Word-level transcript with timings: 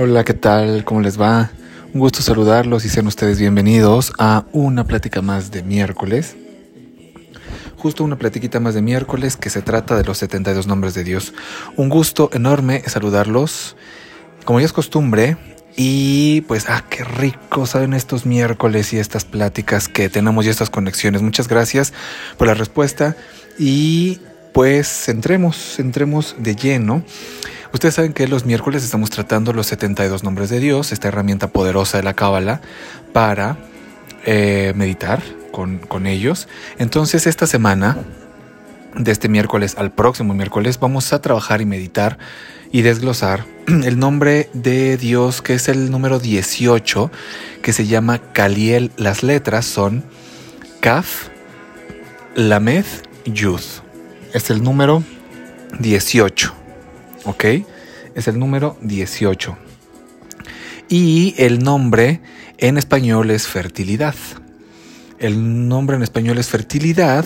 Hola, 0.00 0.22
¿qué 0.22 0.32
tal? 0.32 0.84
¿Cómo 0.84 1.00
les 1.00 1.20
va? 1.20 1.50
Un 1.92 1.98
gusto 1.98 2.22
saludarlos 2.22 2.84
y 2.84 2.88
sean 2.88 3.08
ustedes 3.08 3.40
bienvenidos 3.40 4.12
a 4.16 4.44
una 4.52 4.84
plática 4.84 5.22
más 5.22 5.50
de 5.50 5.64
miércoles. 5.64 6.36
Justo 7.76 8.04
una 8.04 8.16
platiquita 8.16 8.60
más 8.60 8.74
de 8.74 8.80
miércoles 8.80 9.36
que 9.36 9.50
se 9.50 9.60
trata 9.60 9.96
de 9.96 10.04
los 10.04 10.18
72 10.18 10.68
nombres 10.68 10.94
de 10.94 11.02
Dios. 11.02 11.34
Un 11.74 11.88
gusto 11.88 12.30
enorme 12.32 12.80
saludarlos. 12.86 13.74
Como 14.44 14.60
ya 14.60 14.66
es 14.66 14.72
costumbre, 14.72 15.36
y 15.76 16.42
pues, 16.42 16.66
ah, 16.68 16.84
qué 16.88 17.02
rico 17.02 17.66
saben 17.66 17.92
estos 17.92 18.24
miércoles 18.24 18.92
y 18.92 19.00
estas 19.00 19.24
pláticas 19.24 19.88
que 19.88 20.08
tenemos 20.08 20.46
y 20.46 20.48
estas 20.48 20.70
conexiones. 20.70 21.22
Muchas 21.22 21.48
gracias 21.48 21.92
por 22.36 22.46
la 22.46 22.54
respuesta. 22.54 23.16
Y 23.58 24.20
pues 24.58 25.08
entremos, 25.08 25.78
entremos 25.78 26.34
de 26.36 26.56
lleno. 26.56 27.04
Ustedes 27.72 27.94
saben 27.94 28.12
que 28.12 28.26
los 28.26 28.44
miércoles 28.44 28.82
estamos 28.82 29.08
tratando 29.08 29.52
los 29.52 29.68
72 29.68 30.24
nombres 30.24 30.50
de 30.50 30.58
Dios, 30.58 30.90
esta 30.90 31.06
herramienta 31.06 31.46
poderosa 31.46 31.98
de 31.98 32.02
la 32.02 32.14
Cábala 32.14 32.60
para 33.12 33.56
eh, 34.26 34.72
meditar 34.74 35.22
con, 35.52 35.78
con 35.78 36.08
ellos. 36.08 36.48
Entonces 36.80 37.28
esta 37.28 37.46
semana, 37.46 37.98
de 38.96 39.12
este 39.12 39.28
miércoles 39.28 39.76
al 39.78 39.92
próximo 39.92 40.34
miércoles, 40.34 40.80
vamos 40.80 41.12
a 41.12 41.22
trabajar 41.22 41.60
y 41.60 41.64
meditar 41.64 42.18
y 42.72 42.82
desglosar 42.82 43.44
el 43.68 43.96
nombre 44.00 44.50
de 44.54 44.96
Dios 44.96 45.40
que 45.40 45.54
es 45.54 45.68
el 45.68 45.92
número 45.92 46.18
18, 46.18 47.12
que 47.62 47.72
se 47.72 47.86
llama 47.86 48.18
Kaliel. 48.32 48.90
Las 48.96 49.22
letras 49.22 49.66
son 49.66 50.02
Kaf, 50.80 51.28
Lamed, 52.34 52.86
Yud. 53.24 53.60
Es 54.32 54.50
el 54.50 54.62
número 54.62 55.02
18. 55.80 56.58
¿ok? 57.24 57.44
Es 58.14 58.28
el 58.28 58.38
número 58.38 58.76
18. 58.80 59.56
Y 60.88 61.34
el 61.38 61.58
nombre 61.60 62.20
en 62.56 62.78
español 62.78 63.30
es 63.30 63.46
fertilidad. 63.46 64.14
El 65.18 65.68
nombre 65.68 65.96
en 65.96 66.02
español 66.02 66.38
es 66.38 66.48
fertilidad. 66.48 67.24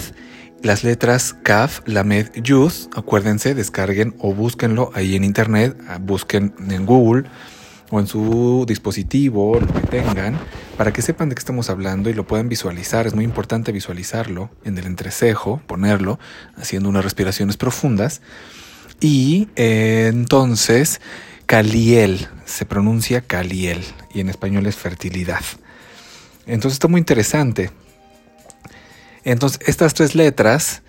Las 0.62 0.84
letras 0.84 1.34
Kaf, 1.42 1.81
Lamed, 1.86 2.31
Yud, 2.42 2.72
acuérdense, 2.94 3.55
descarguen 3.55 4.14
o 4.19 4.34
búsquenlo 4.34 4.91
ahí 4.94 5.16
en 5.16 5.25
internet, 5.25 5.77
busquen 6.00 6.55
en 6.69 6.87
Google 6.87 7.25
o 7.93 8.01
en 8.01 8.07
su 8.07 8.65
dispositivo, 8.67 9.61
lo 9.61 9.67
que 9.67 9.83
tengan, 9.83 10.39
para 10.79 10.95
que 10.95 11.03
sepan 11.03 11.29
de 11.29 11.35
qué 11.35 11.41
estamos 11.41 11.69
hablando 11.69 12.09
y 12.09 12.15
lo 12.15 12.27
puedan 12.27 12.49
visualizar. 12.49 13.07
Es 13.07 13.15
muy 13.15 13.23
importante 13.23 13.71
visualizarlo 13.71 14.49
en 14.65 14.79
el 14.79 14.87
entrecejo, 14.87 15.61
ponerlo, 15.67 16.19
haciendo 16.57 16.89
unas 16.89 17.05
respiraciones 17.05 17.59
profundas. 17.59 18.23
Y 18.99 19.49
eh, 19.57 20.09
entonces, 20.11 21.03
Caliel, 21.45 22.29
se 22.47 22.65
pronuncia 22.65 23.21
Caliel 23.21 23.84
y 24.15 24.21
en 24.21 24.31
español 24.31 24.67
es 24.67 24.77
fertilidad. 24.77 25.43
Entonces 26.47 26.77
está 26.77 26.89
muy 26.89 26.99
interesante. 26.99 27.73
Entonces, 29.23 29.61
estas 29.67 29.93
tres 29.93 30.15
letras 30.15 30.81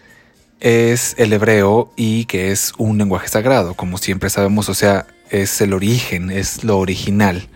es 0.61 1.15
el 1.17 1.33
hebreo 1.33 1.91
y 1.97 2.23
que 2.25 2.53
es 2.53 2.71
un 2.77 2.97
lenguaje 2.97 3.27
sagrado, 3.27 3.73
como 3.73 3.97
siempre 3.97 4.29
sabemos, 4.29 4.69
o 4.69 4.73
sea, 4.73 5.05
es 5.33 5.59
el 5.61 5.73
origen, 5.73 6.29
es 6.29 6.63
lo 6.63 6.77
original, 6.77 7.49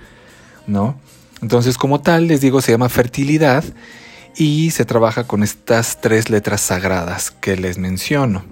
¿no? 0.65 0.99
Entonces, 1.41 1.77
como 1.77 2.01
tal, 2.01 2.27
les 2.27 2.41
digo, 2.41 2.59
se 2.61 2.71
llama 2.71 2.89
fertilidad 2.89 3.63
y 4.35 4.71
se 4.71 4.83
trabaja 4.83 5.25
con 5.25 5.43
estas 5.43 6.01
tres 6.01 6.29
letras 6.29 6.61
sagradas 6.61 7.31
que 7.31 7.55
les 7.55 7.77
menciono. 7.77 8.43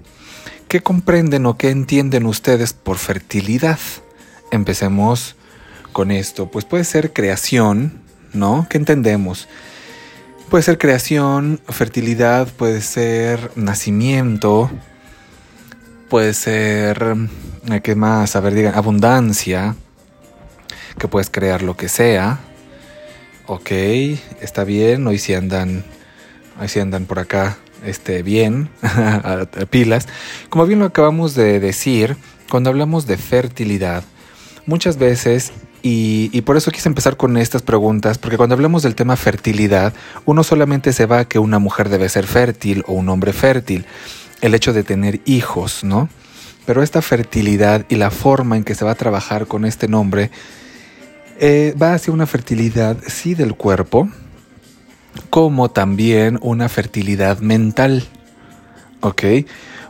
¿Qué 0.68 0.80
comprenden 0.80 1.46
o 1.46 1.58
qué 1.58 1.70
entienden 1.70 2.26
ustedes 2.26 2.72
por 2.72 2.98
fertilidad? 2.98 3.78
Empecemos 4.52 5.34
con 5.92 6.12
esto. 6.12 6.48
Pues 6.50 6.64
puede 6.64 6.84
ser 6.84 7.12
creación, 7.12 8.00
¿no? 8.32 8.66
¿Qué 8.70 8.78
entendemos? 8.78 9.48
Puede 10.48 10.62
ser 10.62 10.78
creación, 10.78 11.60
fertilidad, 11.68 12.46
puede 12.48 12.80
ser 12.80 13.50
nacimiento, 13.56 14.70
puede 16.08 16.34
ser, 16.34 17.16
eh, 17.70 17.80
¿qué 17.82 17.94
más? 17.94 18.36
A 18.36 18.40
ver, 18.40 18.54
digan, 18.54 18.74
abundancia, 18.74 19.76
que 20.98 21.08
puedes 21.08 21.30
crear 21.30 21.62
lo 21.62 21.76
que 21.76 21.88
sea. 21.88 22.40
Ok, 23.46 23.70
está 24.40 24.64
bien, 24.64 25.06
hoy 25.06 25.18
sí 25.18 25.34
andan, 25.34 25.84
hoy 26.60 26.68
sí 26.68 26.80
andan 26.80 27.06
por 27.06 27.18
acá 27.18 27.58
este, 27.84 28.22
bien, 28.22 28.70
a, 28.82 29.46
pilas. 29.70 30.06
Como 30.48 30.66
bien 30.66 30.80
lo 30.80 30.86
acabamos 30.86 31.34
de 31.34 31.60
decir, 31.60 32.16
cuando 32.50 32.70
hablamos 32.70 33.06
de 33.06 33.16
fertilidad, 33.16 34.04
muchas 34.66 34.98
veces, 34.98 35.52
y, 35.82 36.30
y, 36.32 36.40
por 36.40 36.56
eso 36.56 36.72
quise 36.72 36.88
empezar 36.88 37.16
con 37.16 37.36
estas 37.36 37.62
preguntas, 37.62 38.18
porque 38.18 38.36
cuando 38.36 38.54
hablamos 38.54 38.82
del 38.82 38.96
tema 38.96 39.14
fertilidad, 39.14 39.92
uno 40.24 40.42
solamente 40.42 40.92
se 40.92 41.06
va 41.06 41.20
a 41.20 41.24
que 41.26 41.38
una 41.38 41.60
mujer 41.60 41.88
debe 41.88 42.08
ser 42.08 42.26
fértil 42.26 42.82
o 42.88 42.94
un 42.94 43.08
hombre 43.08 43.32
fértil, 43.32 43.86
el 44.46 44.54
hecho 44.54 44.72
de 44.72 44.82
tener 44.82 45.20
hijos, 45.24 45.84
¿no? 45.84 46.08
Pero 46.64 46.82
esta 46.82 47.02
fertilidad 47.02 47.84
y 47.88 47.96
la 47.96 48.10
forma 48.10 48.56
en 48.56 48.64
que 48.64 48.74
se 48.74 48.84
va 48.84 48.92
a 48.92 48.96
trabajar 48.96 49.46
con 49.46 49.64
este 49.64 49.88
nombre 49.88 50.30
eh, 51.38 51.74
va 51.80 51.94
hacia 51.94 52.12
una 52.12 52.26
fertilidad, 52.26 52.96
sí, 53.06 53.34
del 53.34 53.54
cuerpo, 53.54 54.08
como 55.30 55.70
también 55.70 56.38
una 56.42 56.68
fertilidad 56.68 57.38
mental. 57.38 58.04
¿Ok? 59.00 59.22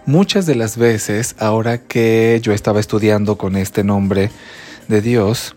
Muchas 0.05 0.47
de 0.47 0.55
las 0.55 0.77
veces, 0.77 1.35
ahora 1.39 1.79
que 1.79 2.41
yo 2.43 2.53
estaba 2.53 2.81
estudiando 2.81 3.39
con 3.39 3.57
este 3.57 3.85
nombre 3.85 4.31
de 4.89 5.01
Dios, 5.01 5.57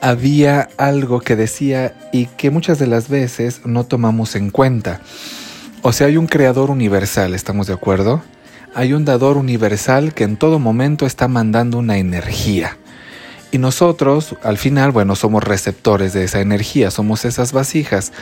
había 0.00 0.68
algo 0.76 1.20
que 1.20 1.36
decía 1.36 1.94
y 2.12 2.26
que 2.26 2.50
muchas 2.50 2.78
de 2.78 2.86
las 2.86 3.08
veces 3.08 3.62
no 3.64 3.84
tomamos 3.84 4.36
en 4.36 4.50
cuenta. 4.50 5.00
O 5.82 5.92
sea, 5.92 6.08
hay 6.08 6.16
un 6.16 6.26
creador 6.26 6.70
universal, 6.70 7.34
¿estamos 7.34 7.68
de 7.68 7.72
acuerdo? 7.72 8.20
Hay 8.74 8.92
un 8.92 9.04
dador 9.04 9.36
universal 9.36 10.12
que 10.12 10.24
en 10.24 10.36
todo 10.36 10.58
momento 10.58 11.06
está 11.06 11.28
mandando 11.28 11.78
una 11.78 11.98
energía. 11.98 12.76
Y 13.52 13.58
nosotros, 13.58 14.34
al 14.42 14.58
final, 14.58 14.90
bueno, 14.90 15.14
somos 15.14 15.44
receptores 15.44 16.12
de 16.12 16.24
esa 16.24 16.40
energía, 16.40 16.90
somos 16.90 17.24
esas 17.24 17.52
vasijas. 17.52 18.12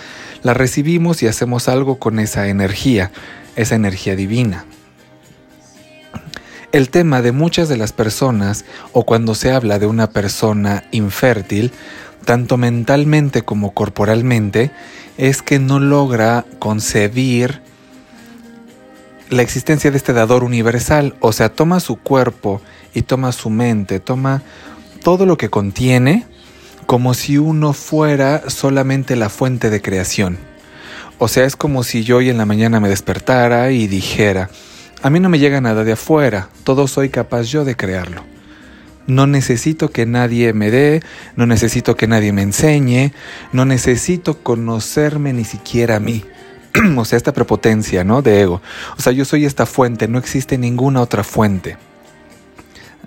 La 0.42 0.52
recibimos 0.52 1.22
y 1.22 1.28
hacemos 1.28 1.68
algo 1.68 1.98
con 1.98 2.18
esa 2.18 2.46
energía, 2.48 3.10
esa 3.56 3.74
energía 3.74 4.16
divina. 4.16 4.66
El 6.72 6.90
tema 6.90 7.22
de 7.22 7.32
muchas 7.32 7.70
de 7.70 7.78
las 7.78 7.92
personas, 7.92 8.66
o 8.92 9.04
cuando 9.06 9.34
se 9.34 9.50
habla 9.50 9.78
de 9.78 9.86
una 9.86 10.10
persona 10.10 10.84
infértil, 10.90 11.72
tanto 12.26 12.58
mentalmente 12.58 13.42
como 13.42 13.72
corporalmente, 13.72 14.70
es 15.18 15.42
que 15.42 15.58
no 15.58 15.80
logra 15.80 16.44
concebir 16.58 17.62
la 19.30 19.42
existencia 19.42 19.90
de 19.90 19.96
este 19.96 20.12
dador 20.12 20.44
universal. 20.44 21.14
O 21.20 21.32
sea, 21.32 21.48
toma 21.48 21.80
su 21.80 21.96
cuerpo 21.96 22.60
y 22.94 23.02
toma 23.02 23.32
su 23.32 23.50
mente, 23.50 24.00
toma 24.00 24.42
todo 25.02 25.26
lo 25.26 25.36
que 25.36 25.50
contiene 25.50 26.26
como 26.86 27.14
si 27.14 27.36
uno 27.36 27.72
fuera 27.72 28.48
solamente 28.48 29.16
la 29.16 29.28
fuente 29.28 29.70
de 29.70 29.82
creación. 29.82 30.38
O 31.18 31.28
sea, 31.28 31.44
es 31.44 31.56
como 31.56 31.82
si 31.82 32.04
yo 32.04 32.18
hoy 32.18 32.30
en 32.30 32.38
la 32.38 32.46
mañana 32.46 32.78
me 32.78 32.88
despertara 32.88 33.70
y 33.70 33.86
dijera, 33.86 34.50
a 35.02 35.10
mí 35.10 35.18
no 35.18 35.28
me 35.28 35.38
llega 35.38 35.60
nada 35.60 35.82
de 35.82 35.92
afuera, 35.92 36.48
todo 36.62 36.86
soy 36.86 37.08
capaz 37.08 37.44
yo 37.44 37.64
de 37.64 37.74
crearlo. 37.74 38.35
No 39.06 39.26
necesito 39.26 39.90
que 39.90 40.06
nadie 40.06 40.52
me 40.52 40.70
dé, 40.70 41.02
no 41.36 41.46
necesito 41.46 41.96
que 41.96 42.06
nadie 42.06 42.32
me 42.32 42.42
enseñe, 42.42 43.12
no 43.52 43.64
necesito 43.64 44.42
conocerme 44.42 45.32
ni 45.32 45.44
siquiera 45.44 45.96
a 45.96 46.00
mí. 46.00 46.24
o 46.96 47.04
sea, 47.04 47.16
esta 47.16 47.32
prepotencia, 47.32 48.04
¿no? 48.04 48.22
De 48.22 48.40
ego. 48.40 48.62
O 48.98 49.02
sea, 49.02 49.12
yo 49.12 49.24
soy 49.24 49.44
esta 49.44 49.66
fuente, 49.66 50.08
no 50.08 50.18
existe 50.18 50.58
ninguna 50.58 51.00
otra 51.00 51.24
fuente. 51.24 51.76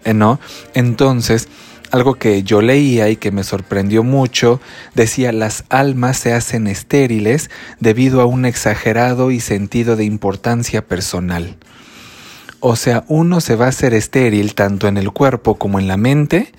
¿Eh, 0.05 0.13
¿No? 0.13 0.39
Entonces, 0.73 1.49
algo 1.91 2.15
que 2.15 2.43
yo 2.43 2.61
leía 2.61 3.09
y 3.09 3.15
que 3.15 3.31
me 3.31 3.43
sorprendió 3.43 4.03
mucho, 4.03 4.61
decía 4.93 5.31
las 5.31 5.65
almas 5.69 6.17
se 6.17 6.33
hacen 6.33 6.67
estériles 6.67 7.49
debido 7.79 8.21
a 8.21 8.25
un 8.25 8.45
exagerado 8.45 9.31
y 9.31 9.39
sentido 9.39 9.95
de 9.95 10.05
importancia 10.05 10.85
personal. 10.85 11.57
O 12.59 12.75
sea, 12.75 13.05
uno 13.07 13.39
se 13.41 13.55
va 13.55 13.65
a 13.65 13.69
hacer 13.69 13.93
estéril 13.93 14.53
tanto 14.53 14.87
en 14.87 14.97
el 14.97 15.11
cuerpo 15.11 15.55
como 15.55 15.79
en 15.79 15.87
la 15.87 15.97
mente 15.97 16.51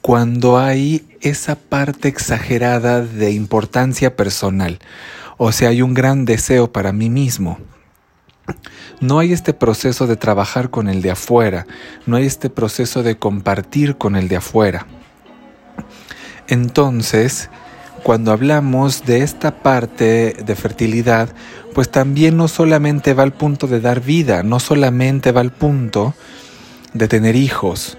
cuando 0.00 0.58
hay 0.58 1.06
esa 1.20 1.56
parte 1.56 2.08
exagerada 2.08 3.02
de 3.02 3.32
importancia 3.32 4.16
personal. 4.16 4.78
O 5.36 5.52
sea, 5.52 5.70
hay 5.70 5.82
un 5.82 5.94
gran 5.94 6.24
deseo 6.24 6.72
para 6.72 6.92
mí 6.92 7.10
mismo. 7.10 7.58
No 9.00 9.18
hay 9.18 9.32
este 9.32 9.52
proceso 9.54 10.06
de 10.06 10.16
trabajar 10.16 10.70
con 10.70 10.88
el 10.88 11.02
de 11.02 11.10
afuera, 11.10 11.66
no 12.06 12.16
hay 12.16 12.26
este 12.26 12.50
proceso 12.50 13.02
de 13.02 13.18
compartir 13.18 13.96
con 13.96 14.16
el 14.16 14.28
de 14.28 14.36
afuera. 14.36 14.86
Entonces, 16.48 17.50
cuando 18.02 18.32
hablamos 18.32 19.04
de 19.04 19.22
esta 19.22 19.62
parte 19.62 20.34
de 20.44 20.56
fertilidad, 20.56 21.30
pues 21.74 21.90
también 21.90 22.36
no 22.36 22.48
solamente 22.48 23.14
va 23.14 23.22
al 23.22 23.32
punto 23.32 23.66
de 23.66 23.80
dar 23.80 24.00
vida, 24.00 24.42
no 24.42 24.60
solamente 24.60 25.32
va 25.32 25.40
al 25.40 25.52
punto 25.52 26.14
de 26.92 27.08
tener 27.08 27.36
hijos, 27.36 27.98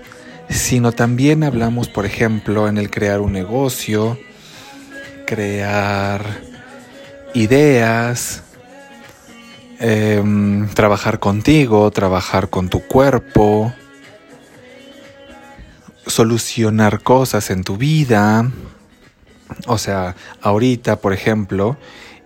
sino 0.50 0.92
también 0.92 1.44
hablamos, 1.44 1.88
por 1.88 2.06
ejemplo, 2.06 2.68
en 2.68 2.78
el 2.78 2.90
crear 2.90 3.22
un 3.22 3.34
negocio, 3.34 4.18
crear 5.26 6.24
ideas, 7.34 8.44
em, 9.80 10.68
trabajar 10.70 11.20
contigo, 11.20 11.90
trabajar 11.92 12.50
con 12.50 12.70
tu 12.70 12.82
cuerpo, 12.82 13.74
solucionar 16.06 17.02
cosas 17.02 17.50
en 17.52 17.64
tu 17.64 17.78
vida. 17.78 18.50
O 19.68 19.78
sea, 19.78 20.16
ahorita, 20.42 20.98
por 20.98 21.14
ejemplo, 21.14 21.78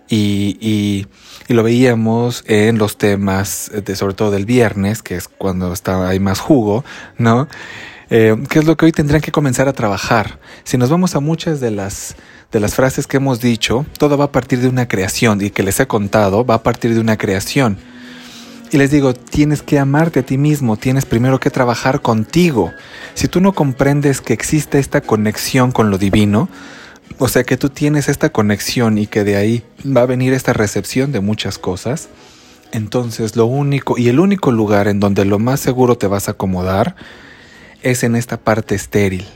y, 0.08 1.06
lo 1.48 1.62
veíamos 1.62 2.44
en 2.46 2.78
los 2.78 2.96
temas, 2.98 3.70
de, 3.72 3.96
sobre 3.96 4.14
todo 4.14 4.30
del 4.30 4.46
viernes, 4.46 5.02
que 5.02 5.16
es 5.16 5.28
cuando 5.28 5.72
está, 5.72 6.08
hay 6.08 6.20
más 6.20 6.40
jugo, 6.40 6.84
¿no? 7.18 7.48
Eh, 8.10 8.36
¿Qué 8.48 8.58
es 8.58 8.64
lo 8.64 8.76
que 8.76 8.86
hoy 8.86 8.92
tendrán 8.92 9.20
que 9.20 9.32
comenzar 9.32 9.68
a 9.68 9.72
trabajar? 9.72 10.38
Si 10.62 10.76
nos 10.76 10.90
vamos 10.90 11.14
a 11.14 11.20
muchas 11.20 11.60
de 11.60 11.70
las, 11.70 12.16
de 12.52 12.60
las 12.60 12.74
frases 12.74 13.06
que 13.06 13.16
hemos 13.16 13.40
dicho, 13.40 13.86
todo 13.98 14.16
va 14.16 14.26
a 14.26 14.32
partir 14.32 14.60
de 14.60 14.68
una 14.68 14.88
creación 14.88 15.40
y 15.40 15.50
que 15.50 15.62
les 15.62 15.80
he 15.80 15.86
contado 15.86 16.44
va 16.44 16.54
a 16.54 16.62
partir 16.62 16.94
de 16.94 17.00
una 17.00 17.16
creación. 17.16 17.78
Y 18.70 18.76
les 18.76 18.90
digo, 18.90 19.14
tienes 19.14 19.62
que 19.62 19.78
amarte 19.78 20.20
a 20.20 20.26
ti 20.26 20.36
mismo, 20.36 20.76
tienes 20.76 21.04
primero 21.06 21.38
que 21.38 21.50
trabajar 21.50 22.02
contigo. 22.02 22.72
Si 23.14 23.28
tú 23.28 23.40
no 23.40 23.52
comprendes 23.52 24.20
que 24.20 24.32
existe 24.32 24.78
esta 24.78 25.00
conexión 25.00 25.70
con 25.70 25.90
lo 25.90 25.98
divino, 25.98 26.48
o 27.18 27.28
sea 27.28 27.44
que 27.44 27.56
tú 27.56 27.68
tienes 27.68 28.08
esta 28.08 28.30
conexión 28.30 28.98
y 28.98 29.06
que 29.06 29.24
de 29.24 29.36
ahí 29.36 29.62
va 29.84 30.02
a 30.02 30.06
venir 30.06 30.32
esta 30.32 30.52
recepción 30.52 31.12
de 31.12 31.20
muchas 31.20 31.58
cosas, 31.58 32.08
entonces 32.72 33.36
lo 33.36 33.46
único 33.46 33.96
y 33.98 34.08
el 34.08 34.18
único 34.18 34.50
lugar 34.50 34.88
en 34.88 34.98
donde 34.98 35.24
lo 35.24 35.38
más 35.38 35.60
seguro 35.60 35.96
te 35.96 36.08
vas 36.08 36.28
a 36.28 36.32
acomodar 36.32 36.96
es 37.82 38.02
en 38.02 38.16
esta 38.16 38.36
parte 38.36 38.74
estéril. 38.74 39.26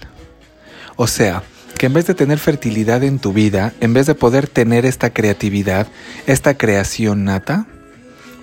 O 0.96 1.06
sea, 1.06 1.44
que 1.78 1.86
en 1.86 1.92
vez 1.92 2.06
de 2.06 2.14
tener 2.14 2.38
fertilidad 2.38 3.04
en 3.04 3.20
tu 3.20 3.32
vida, 3.32 3.72
en 3.80 3.94
vez 3.94 4.06
de 4.06 4.16
poder 4.16 4.48
tener 4.48 4.84
esta 4.84 5.10
creatividad, 5.10 5.86
esta 6.26 6.58
creación 6.58 7.24
nata, 7.24 7.66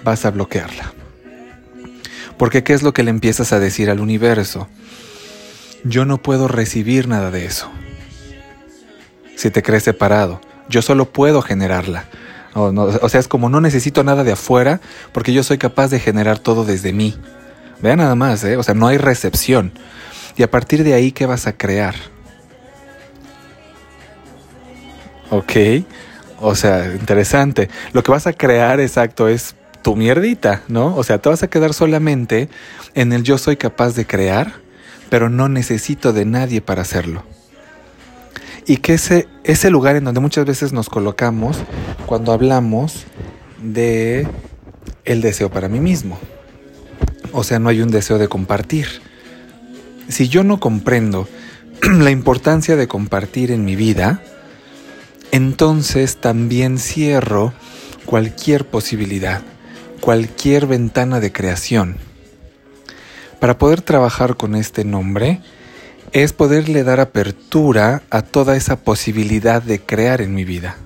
vas 0.04 0.24
a 0.26 0.32
bloquearla. 0.32 0.94
Porque 2.38 2.64
¿qué 2.64 2.74
es 2.74 2.84
lo 2.84 2.94
que 2.94 3.04
le 3.04 3.10
empiezas 3.10 3.52
a 3.52 3.60
decir 3.60 3.90
al 3.90 4.00
universo? 4.00 4.70
Yo 5.84 6.06
no 6.06 6.22
puedo 6.22 6.48
recibir 6.48 7.08
nada 7.08 7.32
de 7.32 7.46
eso. 7.46 7.70
Si 9.36 9.52
te 9.52 9.62
crees 9.62 9.84
separado, 9.84 10.42
yo 10.70 10.82
solo 10.82 11.06
puedo 11.06 11.42
generarla. 11.42 12.06
O, 12.54 12.72
o 12.72 13.10
sea, 13.10 13.20
es 13.20 13.28
como 13.28 13.50
no 13.50 13.60
necesito 13.60 14.04
nada 14.04 14.24
de 14.24 14.32
afuera 14.32 14.80
porque 15.12 15.34
yo 15.34 15.44
soy 15.44 15.58
capaz 15.58 15.90
de 15.90 16.00
generar 16.00 16.40
todo 16.40 16.64
desde 16.64 16.94
mí. 16.94 17.16
Vean 17.82 17.98
nada 17.98 18.16
más, 18.16 18.44
¿eh? 18.44 18.58
o 18.58 18.64
sea, 18.64 18.74
no 18.74 18.88
hay 18.88 18.98
recepción. 18.98 19.72
Y 20.38 20.44
a 20.44 20.52
partir 20.52 20.84
de 20.84 20.94
ahí, 20.94 21.12
¿qué 21.12 21.26
vas 21.26 21.48
a 21.48 21.58
crear? 21.58 21.96
Ok, 25.30 25.52
o 26.40 26.56
sea, 26.56 26.94
interesante. 26.94 27.70
Lo 27.94 28.04
que 28.04 28.12
vas 28.12 28.28
a 28.28 28.34
crear, 28.34 28.80
exacto, 28.80 29.28
es 29.28 29.56
tu 29.82 29.96
mierdita, 29.96 30.62
¿no? 30.68 30.96
O 30.96 31.04
sea, 31.04 31.20
te 31.20 31.30
vas 31.30 31.44
a 31.44 31.48
quedar 31.48 31.74
solamente 31.74 32.50
en 32.94 33.14
el 33.14 33.24
yo 33.24 33.38
soy 33.38 33.58
capaz 33.58 33.96
de 33.96 34.06
crear, 34.06 34.54
pero 35.10 35.30
no 35.30 35.50
necesito 35.50 36.14
de 36.14 36.26
nadie 36.26 36.62
para 36.62 36.82
hacerlo. 36.82 37.24
Y 38.68 38.78
que 38.78 38.94
ese, 38.94 39.70
lugar 39.70 39.96
en 39.96 40.06
donde 40.06 40.20
muchas 40.20 40.46
veces 40.46 40.74
nos 40.74 40.90
colocamos 40.90 41.58
cuando 42.06 42.32
hablamos 42.32 43.06
de 43.62 44.28
el 45.04 45.22
deseo 45.22 45.52
para 45.52 45.70
mí 45.70 45.80
mismo. 45.80 46.18
O 47.32 47.44
sea, 47.44 47.60
no 47.60 47.70
hay 47.70 47.82
un 47.82 47.92
deseo 47.92 48.18
de 48.18 48.28
compartir. 48.28 48.88
Si 50.08 50.30
yo 50.30 50.44
no 50.44 50.60
comprendo 50.60 51.28
la 51.84 52.10
importancia 52.10 52.76
de 52.76 52.88
compartir 52.88 53.52
en 53.52 53.66
mi 53.66 53.76
vida, 53.76 54.22
entonces 55.32 56.18
también 56.18 56.80
cierro 56.80 57.54
cualquier 58.06 58.66
posibilidad, 58.66 59.42
cualquier 60.00 60.66
ventana 60.66 61.20
de 61.20 61.32
creación. 61.32 61.98
Para 63.40 63.58
poder 63.60 63.82
trabajar 63.82 64.38
con 64.38 64.56
este 64.56 64.86
nombre 64.86 65.42
es 66.16 66.32
poderle 66.32 66.86
dar 66.86 67.02
apertura 67.02 68.02
a 68.10 68.22
toda 68.22 68.56
esa 68.56 68.78
posibilidad 68.78 69.62
de 69.62 69.82
crear 69.82 70.22
en 70.22 70.34
mi 70.34 70.46
vida. 70.46 70.78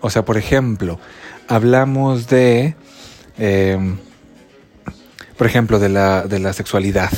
O 0.00 0.10
sea, 0.10 0.24
por 0.24 0.36
ejemplo, 0.36 0.98
hablamos 1.46 2.26
de, 2.26 2.74
em, 3.38 3.98
por 5.38 5.46
ejemplo, 5.46 5.78
de 5.78 5.90
la, 5.90 6.22
de 6.22 6.40
la 6.40 6.52
sexualidad, 6.54 7.12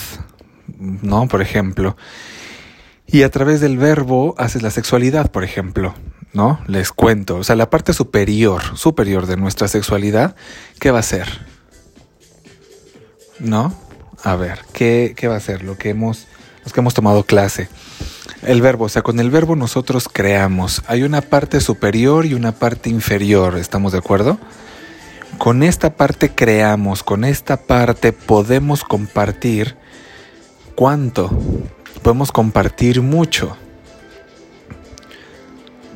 ¿no? 0.78 1.28
Por 1.28 1.40
ejemplo. 1.40 1.96
Y 3.06 3.22
a 3.22 3.30
través 3.30 3.62
del 3.62 3.78
verbo 3.78 4.34
haces 4.36 4.60
la 4.60 4.70
sexualidad, 4.70 5.30
por 5.30 5.44
ejemplo, 5.44 5.94
¿no? 6.34 6.60
Les 6.66 6.92
cuento. 6.92 7.36
O 7.36 7.42
sea, 7.42 7.56
la 7.56 7.70
parte 7.70 7.94
superior, 7.94 8.76
superior 8.76 9.24
de 9.24 9.38
nuestra 9.38 9.66
sexualidad, 9.66 10.36
¿qué 10.78 10.90
va 10.90 10.98
a 10.98 11.02
ser? 11.02 11.26
¿No? 13.38 13.74
A 14.22 14.36
ver, 14.36 14.58
¿qué, 14.74 15.14
qué 15.16 15.26
va 15.26 15.36
a 15.36 15.40
ser? 15.40 15.62
Lo 15.62 15.78
que 15.78 15.88
hemos, 15.88 16.26
que 16.72 16.80
hemos 16.80 16.94
tomado 16.94 17.24
clase. 17.24 17.68
El 18.42 18.62
verbo, 18.62 18.84
o 18.84 18.88
sea, 18.88 19.02
con 19.02 19.18
el 19.20 19.30
verbo 19.30 19.56
nosotros 19.56 20.08
creamos. 20.10 20.82
Hay 20.86 21.02
una 21.02 21.20
parte 21.20 21.60
superior 21.60 22.24
y 22.24 22.34
una 22.34 22.52
parte 22.52 22.88
inferior, 22.88 23.56
¿estamos 23.56 23.92
de 23.92 23.98
acuerdo? 23.98 24.38
Con 25.38 25.62
esta 25.62 25.94
parte 25.94 26.30
creamos, 26.30 27.02
con 27.02 27.24
esta 27.24 27.56
parte 27.56 28.12
podemos 28.12 28.84
compartir 28.84 29.76
cuánto. 30.74 31.30
Podemos 32.02 32.32
compartir 32.32 33.02
mucho. 33.02 33.56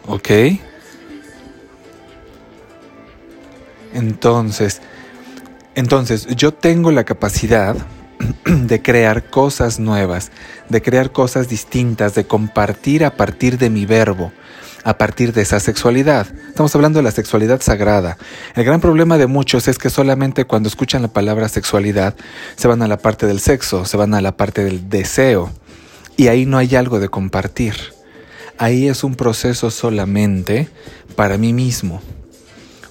¿Ok? 0.07 0.31
Entonces, 3.95 4.81
entonces 5.75 6.27
yo 6.35 6.53
tengo 6.53 6.91
la 6.91 7.05
capacidad 7.05 7.77
de 8.45 8.83
crear 8.83 9.25
cosas 9.31 9.79
nuevas, 9.79 10.31
de 10.69 10.83
crear 10.83 11.13
cosas 11.13 11.49
distintas, 11.49 12.15
de 12.15 12.25
compartir 12.25 13.05
a 13.05 13.17
partir 13.17 13.59
de 13.59 13.71
mi 13.71 13.87
verbo, 13.87 14.33
a 14.85 14.99
partir 14.99 15.33
de 15.33 15.43
esa 15.43 15.61
sexualidad. 15.61 16.27
Estamos 16.49 16.75
hablando 16.75 16.99
de 16.99 17.05
la 17.05 17.11
sexualidad 17.11 17.61
sagrada. 17.61 18.19
El 18.55 18.65
gran 18.65 18.81
problema 18.81 19.19
de 19.19 19.27
muchos 19.27 19.69
es 19.69 19.79
que 19.79 19.91
solamente 19.91 20.45
cuando 20.45 20.69
escuchan 20.69 21.03
la 21.03 21.09
palabra 21.09 21.49
sexualidad 21.49 22.15
se 22.57 22.69
van 22.69 22.83
a 22.83 22.89
la 22.89 22.99
parte 22.99 23.27
del 23.27 23.41
sexo, 23.41 23.85
se 23.85 23.97
van 23.97 24.15
a 24.15 24.21
la 24.21 24.37
parte 24.37 24.65
del 24.65 24.89
deseo. 24.89 25.51
Y 26.17 26.29
ahí 26.29 26.47
no 26.47 26.59
hay 26.59 26.75
algo 26.77 27.01
de 27.01 27.09
compartir. 27.09 27.75
Ahí 28.59 28.89
es 28.89 29.03
un 29.03 29.15
proceso 29.15 29.71
solamente 29.71 30.69
para 31.17 31.39
mí 31.39 31.53
mismo. 31.53 32.03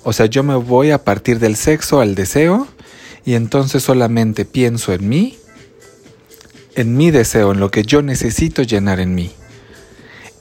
O 0.04 0.14
sea, 0.14 0.26
yo 0.26 0.42
me 0.42 0.56
voy 0.56 0.92
a 0.92 1.04
partir 1.04 1.40
del 1.40 1.56
sexo 1.56 2.02
al 2.02 2.16
deseo 2.16 2.68
y 3.26 3.36
entonces 3.36 3.84
solamente 3.84 4.46
pienso 4.46 4.94
en 4.94 5.08
mí, 5.08 5.38
en 6.76 6.96
mi 6.96 7.12
deseo, 7.12 7.52
en 7.52 7.60
lo 7.60 7.72
que 7.72 7.84
yo 7.84 8.02
necesito 8.02 8.64
llenar 8.64 9.00
en 9.00 9.14
mí. 9.14 9.32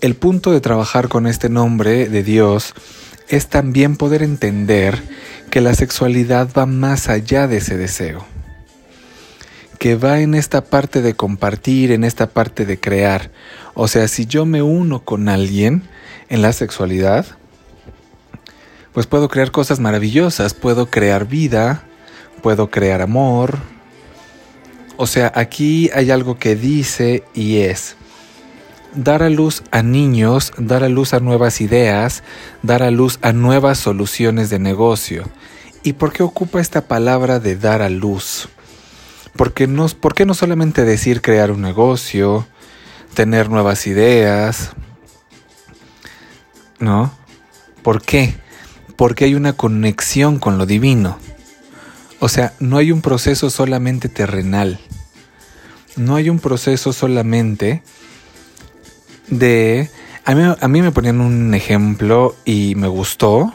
El 0.01 0.17
punto 0.17 0.53
de 0.53 0.61
trabajar 0.61 1.09
con 1.09 1.27
este 1.27 1.49
nombre 1.49 2.09
de 2.09 2.23
Dios 2.23 2.75
es 3.29 3.49
también 3.49 3.97
poder 3.97 4.23
entender 4.23 5.03
que 5.51 5.61
la 5.61 5.75
sexualidad 5.75 6.49
va 6.57 6.67
más 6.67 7.09
allá 7.09 7.47
de 7.47 7.59
ese 7.59 7.77
deseo, 7.77 8.25
que 9.79 9.97
va 9.97 10.21
en 10.21 10.35
esta 10.35 10.65
parte 10.65 11.03
de 11.03 11.15
compartir, 11.15 11.93
en 11.93 12.05
esta 12.05 12.29
parte 12.29 12.65
de 12.65 12.81
crear. 12.81 13.31
O 13.75 13.89
sea, 13.89 14.09
si 14.09 14.27
yo 14.27 14.47
me 14.47 14.63
uno 14.63 15.05
con 15.05 15.29
alguien 15.29 15.83
en 16.29 16.43
la 16.43 16.53
sexualidad, 16.53 17.27
pues 18.93 19.07
puedo 19.07 19.29
crear 19.29 19.51
cosas 19.51 19.81
maravillosas, 19.81 20.55
puedo 20.55 20.87
crear 20.91 21.27
vida, 21.27 21.85
puedo 22.40 22.70
crear 22.70 23.02
amor. 23.02 23.59
O 24.97 25.06
sea, 25.06 25.32
aquí 25.35 25.90
hay 25.94 26.11
algo 26.11 26.38
que 26.38 26.56
dice 26.56 27.25
y 27.35 27.59
es, 27.59 27.97
dar 28.94 29.23
a 29.23 29.30
luz 29.30 29.62
a 29.70 29.82
niños, 29.82 30.52
dar 30.59 30.85
a 30.85 30.88
luz 30.88 31.14
a 31.14 31.20
nuevas 31.20 31.61
ideas, 31.61 32.23
dar 32.62 32.82
a 32.82 32.90
luz 32.90 33.18
a 33.23 33.32
nuevas 33.32 33.78
soluciones 33.78 34.50
de 34.50 34.59
negocio. 34.59 35.25
¿Y 35.82 35.94
por 35.94 36.12
qué 36.12 36.23
ocupa 36.23 36.61
esta 36.61 36.82
palabra 36.82 37.40
de 37.40 37.56
dar 37.56 37.80
a 37.80 37.88
luz? 37.88 38.49
Porque 39.37 39.66
no, 39.66 39.88
¿Por 39.88 40.14
qué 40.14 40.26
no 40.26 40.35
solamente 40.35 40.85
decir 40.85 41.23
crear 41.23 41.50
un 41.50 41.62
negocio, 41.62 42.47
tener 43.14 43.49
nuevas 43.49 43.87
ideas? 43.87 44.73
¿No? 46.78 47.12
¿Por 47.82 48.02
qué? 48.02 48.35
Porque 48.97 49.25
hay 49.25 49.35
una 49.35 49.54
conexión 49.54 50.38
con 50.38 50.59
lo 50.59 50.66
divino. 50.66 51.18
O 52.21 52.29
sea, 52.29 52.53
no 52.61 52.77
hay 52.77 52.93
un 52.93 53.00
proceso 53.00 53.50
solamente 53.50 54.09
terrenal. 54.09 54.79
No 55.97 56.17
hay 56.17 56.31
un 56.31 56.39
proceso 56.39 56.93
solamente 56.93 57.83
de... 59.29 59.91
A 60.25 60.35
mí, 60.35 60.43
a 60.61 60.69
mí 60.69 60.83
me 60.83 60.93
ponían 60.93 61.21
un 61.21 61.55
ejemplo 61.55 62.37
y 62.45 62.75
me 62.77 62.89
gustó, 62.89 63.53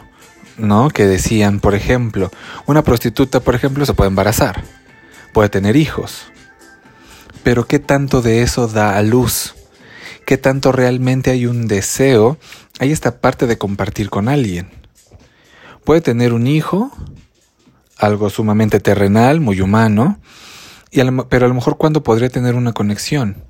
¿no? 0.58 0.90
Que 0.90 1.06
decían, 1.06 1.60
por 1.60 1.76
ejemplo, 1.76 2.32
una 2.66 2.84
prostituta, 2.84 3.40
por 3.40 3.56
ejemplo, 3.56 3.86
se 3.86 3.94
puede 3.94 4.10
embarazar, 4.10 4.64
puede 5.32 5.50
tener 5.50 5.76
hijos, 5.76 6.26
pero 7.44 7.68
¿qué 7.68 7.78
tanto 7.78 8.24
de 8.24 8.42
eso 8.42 8.68
da 8.68 8.98
a 8.98 9.04
luz? 9.04 9.54
¿Qué 10.26 10.38
tanto 10.38 10.72
realmente 10.72 11.30
hay 11.30 11.46
un 11.46 11.68
deseo? 11.68 12.40
Hay 12.80 12.92
esta 12.92 13.20
parte 13.20 13.46
de 13.46 13.60
compartir 13.60 14.10
con 14.10 14.28
alguien. 14.28 14.72
Puede 15.84 16.02
tener 16.02 16.34
un 16.34 16.48
hijo, 16.48 16.92
algo 17.98 18.30
sumamente 18.30 18.80
terrenal, 18.80 19.40
muy 19.40 19.62
humano, 19.62 20.20
y 20.92 21.02
pero 21.30 21.46
a 21.46 21.50
lo 21.50 21.56
mejor 21.56 21.78
cuando 21.78 22.04
podría 22.04 22.30
tener 22.30 22.56
una 22.56 22.74
conexión, 22.74 23.44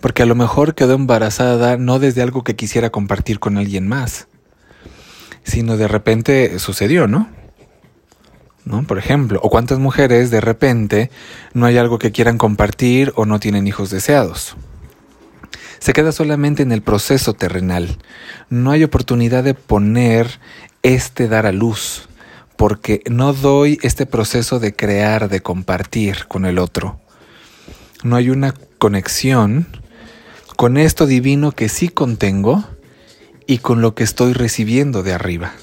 porque 0.00 0.22
a 0.22 0.26
lo 0.26 0.34
mejor 0.34 0.74
quedó 0.74 0.94
embarazada 0.94 1.76
no 1.76 1.98
desde 1.98 2.22
algo 2.22 2.44
que 2.44 2.56
quisiera 2.56 2.90
compartir 2.90 3.38
con 3.38 3.58
alguien 3.58 3.88
más, 3.88 4.28
sino 5.44 5.76
de 5.76 5.88
repente 5.88 6.58
sucedió, 6.58 7.06
¿no? 7.06 7.28
¿No? 8.64 8.82
Por 8.84 8.98
ejemplo, 8.98 9.40
o 9.42 9.48
cuántas 9.48 9.78
mujeres 9.78 10.30
de 10.30 10.40
repente 10.40 11.10
no 11.54 11.66
hay 11.66 11.78
algo 11.78 11.98
que 11.98 12.12
quieran 12.12 12.36
compartir 12.36 13.12
o 13.16 13.24
no 13.24 13.40
tienen 13.40 13.66
hijos 13.66 13.90
deseados. 13.90 14.56
Se 15.78 15.94
queda 15.94 16.12
solamente 16.12 16.62
en 16.62 16.72
el 16.72 16.82
proceso 16.82 17.32
terrenal. 17.32 17.96
No 18.50 18.70
hay 18.70 18.84
oportunidad 18.84 19.42
de 19.42 19.54
poner 19.54 20.38
este 20.82 21.26
dar 21.26 21.46
a 21.46 21.52
luz, 21.52 22.09
porque 22.60 23.00
no 23.08 23.32
doy 23.32 23.78
este 23.80 24.04
proceso 24.04 24.58
de 24.60 24.74
crear, 24.76 25.30
de 25.30 25.40
compartir 25.40 26.26
con 26.28 26.44
el 26.44 26.58
otro. 26.58 27.00
No 28.04 28.16
hay 28.16 28.28
una 28.28 28.54
conexión 28.76 29.66
con 30.56 30.76
esto 30.76 31.06
divino 31.06 31.52
que 31.52 31.70
sí 31.70 31.88
contengo 31.88 32.62
y 33.46 33.58
con 33.60 33.80
lo 33.80 33.94
que 33.94 34.04
estoy 34.04 34.34
recibiendo 34.34 35.02
de 35.02 35.14
arriba. 35.14 35.54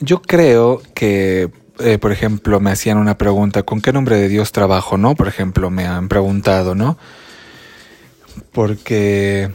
Yo 0.00 0.20
creo 0.20 0.82
que, 0.96 1.48
eh, 1.78 1.98
por 1.98 2.10
ejemplo, 2.10 2.58
me 2.58 2.72
hacían 2.72 2.98
una 2.98 3.16
pregunta, 3.16 3.62
¿con 3.62 3.80
qué 3.80 3.92
nombre 3.92 4.16
de 4.16 4.28
Dios 4.28 4.50
trabajo? 4.50 4.98
¿No? 4.98 5.14
Por 5.14 5.28
ejemplo, 5.28 5.70
me 5.70 5.86
han 5.86 6.08
preguntado, 6.08 6.74
¿no? 6.74 6.98
Porque 8.50 9.48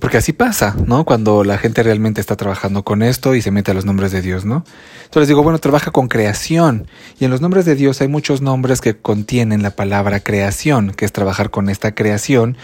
porque 0.00 0.16
así 0.16 0.32
pasa, 0.32 0.76
¿no? 0.86 1.04
Cuando 1.04 1.44
la 1.44 1.58
gente 1.58 1.82
realmente 1.82 2.20
está 2.20 2.36
trabajando 2.36 2.84
con 2.84 3.02
esto 3.02 3.34
y 3.34 3.42
se 3.42 3.50
mete 3.50 3.72
a 3.72 3.74
los 3.74 3.84
nombres 3.84 4.12
de 4.12 4.22
Dios, 4.22 4.44
¿no? 4.44 4.64
Entonces 5.04 5.28
digo, 5.28 5.42
bueno, 5.42 5.58
trabaja 5.58 5.90
con 5.90 6.08
creación. 6.08 6.86
Y 7.18 7.24
en 7.24 7.30
los 7.30 7.40
nombres 7.40 7.64
de 7.64 7.74
Dios 7.74 8.00
hay 8.00 8.08
muchos 8.08 8.40
nombres 8.40 8.80
que 8.80 8.96
contienen 8.96 9.62
la 9.62 9.70
palabra 9.70 10.20
creación, 10.20 10.92
que 10.92 11.04
es 11.04 11.12
trabajar 11.12 11.50
con 11.50 11.68
esta 11.68 11.94
creación 11.94 12.56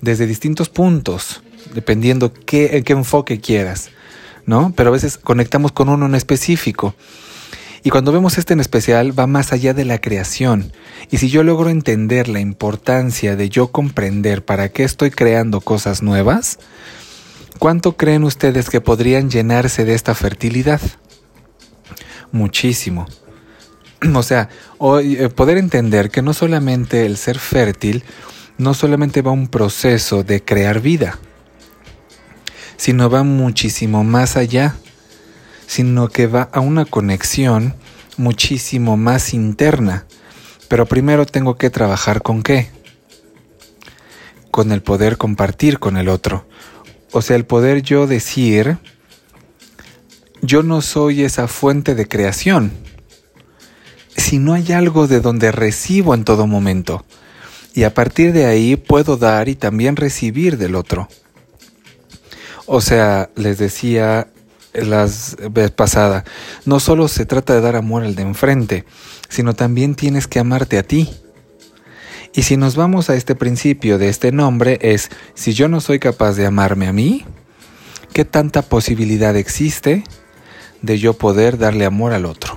desde 0.00 0.26
distintos 0.26 0.68
puntos, 0.68 1.42
dependiendo 1.74 2.32
qué, 2.32 2.82
qué 2.84 2.92
enfoque 2.92 3.40
quieras, 3.40 3.90
¿no? 4.44 4.72
Pero 4.76 4.90
a 4.90 4.92
veces 4.92 5.16
conectamos 5.16 5.72
con 5.72 5.88
uno 5.88 6.06
en 6.06 6.14
específico. 6.14 6.94
Y 7.84 7.90
cuando 7.90 8.12
vemos 8.12 8.38
este 8.38 8.52
en 8.52 8.60
especial 8.60 9.18
va 9.18 9.26
más 9.26 9.52
allá 9.52 9.74
de 9.74 9.84
la 9.84 10.00
creación. 10.00 10.72
Y 11.10 11.18
si 11.18 11.28
yo 11.28 11.42
logro 11.42 11.68
entender 11.68 12.28
la 12.28 12.40
importancia 12.40 13.34
de 13.34 13.48
yo 13.48 13.68
comprender 13.72 14.44
para 14.44 14.68
qué 14.68 14.84
estoy 14.84 15.10
creando 15.10 15.60
cosas 15.60 16.02
nuevas, 16.02 16.60
¿cuánto 17.58 17.96
creen 17.96 18.22
ustedes 18.22 18.70
que 18.70 18.80
podrían 18.80 19.30
llenarse 19.30 19.84
de 19.84 19.94
esta 19.94 20.14
fertilidad? 20.14 20.80
Muchísimo. 22.30 23.06
O 24.14 24.22
sea, 24.24 24.48
eh, 25.00 25.28
poder 25.28 25.58
entender 25.58 26.10
que 26.10 26.22
no 26.22 26.34
solamente 26.34 27.06
el 27.06 27.16
ser 27.16 27.38
fértil, 27.38 28.02
no 28.58 28.74
solamente 28.74 29.22
va 29.22 29.30
un 29.30 29.46
proceso 29.46 30.24
de 30.24 30.44
crear 30.44 30.80
vida, 30.80 31.20
sino 32.76 33.08
va 33.08 33.22
muchísimo 33.22 34.02
más 34.02 34.36
allá 34.36 34.74
sino 35.72 36.08
que 36.08 36.26
va 36.26 36.50
a 36.52 36.60
una 36.60 36.84
conexión 36.84 37.74
muchísimo 38.18 38.98
más 38.98 39.32
interna. 39.32 40.04
Pero 40.68 40.84
primero 40.84 41.24
tengo 41.24 41.56
que 41.56 41.70
trabajar 41.70 42.20
con 42.20 42.42
qué? 42.42 42.68
Con 44.50 44.70
el 44.70 44.82
poder 44.82 45.16
compartir 45.16 45.78
con 45.78 45.96
el 45.96 46.10
otro. 46.10 46.46
O 47.10 47.22
sea, 47.22 47.36
el 47.36 47.46
poder 47.46 47.80
yo 47.80 48.06
decir, 48.06 48.76
yo 50.42 50.62
no 50.62 50.82
soy 50.82 51.22
esa 51.22 51.48
fuente 51.48 51.94
de 51.94 52.06
creación, 52.06 52.72
si 54.14 54.38
no 54.38 54.52
hay 54.52 54.72
algo 54.72 55.06
de 55.06 55.20
donde 55.20 55.52
recibo 55.52 56.14
en 56.14 56.24
todo 56.24 56.46
momento. 56.46 57.02
Y 57.72 57.84
a 57.84 57.94
partir 57.94 58.34
de 58.34 58.44
ahí 58.44 58.76
puedo 58.76 59.16
dar 59.16 59.48
y 59.48 59.54
también 59.54 59.96
recibir 59.96 60.58
del 60.58 60.74
otro. 60.74 61.08
O 62.66 62.82
sea, 62.82 63.30
les 63.36 63.56
decía 63.56 64.28
la 64.72 65.08
vez 65.50 65.70
pasada, 65.70 66.24
no 66.64 66.80
solo 66.80 67.08
se 67.08 67.26
trata 67.26 67.54
de 67.54 67.60
dar 67.60 67.76
amor 67.76 68.04
al 68.04 68.14
de 68.14 68.22
enfrente, 68.22 68.84
sino 69.28 69.54
también 69.54 69.94
tienes 69.94 70.26
que 70.26 70.38
amarte 70.38 70.78
a 70.78 70.82
ti. 70.82 71.10
Y 72.34 72.42
si 72.42 72.56
nos 72.56 72.76
vamos 72.76 73.10
a 73.10 73.14
este 73.14 73.34
principio 73.34 73.98
de 73.98 74.08
este 74.08 74.32
nombre 74.32 74.78
es, 74.80 75.10
si 75.34 75.52
yo 75.52 75.68
no 75.68 75.80
soy 75.80 75.98
capaz 75.98 76.32
de 76.32 76.46
amarme 76.46 76.86
a 76.86 76.92
mí, 76.92 77.24
¿qué 78.14 78.24
tanta 78.24 78.62
posibilidad 78.62 79.36
existe 79.36 80.04
de 80.80 80.98
yo 80.98 81.12
poder 81.12 81.58
darle 81.58 81.84
amor 81.84 82.12
al 82.12 82.24
otro? 82.24 82.56